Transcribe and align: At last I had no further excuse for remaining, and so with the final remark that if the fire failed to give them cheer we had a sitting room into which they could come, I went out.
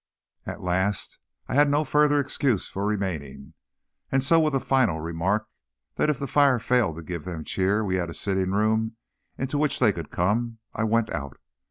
At 0.47 0.63
last 0.63 1.19
I 1.47 1.53
had 1.53 1.69
no 1.69 1.83
further 1.83 2.19
excuse 2.19 2.67
for 2.67 2.87
remaining, 2.87 3.53
and 4.11 4.23
so 4.23 4.39
with 4.39 4.53
the 4.53 4.59
final 4.59 4.99
remark 4.99 5.47
that 5.97 6.09
if 6.09 6.17
the 6.17 6.25
fire 6.25 6.57
failed 6.57 6.95
to 6.95 7.03
give 7.03 7.23
them 7.23 7.43
cheer 7.43 7.85
we 7.85 7.97
had 7.97 8.09
a 8.09 8.15
sitting 8.15 8.49
room 8.49 8.95
into 9.37 9.59
which 9.59 9.77
they 9.77 9.91
could 9.93 10.09
come, 10.09 10.57
I 10.73 10.85
went 10.85 11.11
out. 11.11 11.37